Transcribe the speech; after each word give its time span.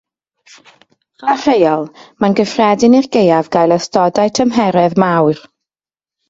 Fel 1.23 1.35
rheol, 1.47 1.85
mae'n 2.25 2.37
gyffredin 2.39 2.95
i'r 3.01 3.09
gaeaf 3.17 3.51
gael 3.57 3.75
ystodau 3.77 4.35
tymheredd 4.41 4.99
mawr. 5.05 5.45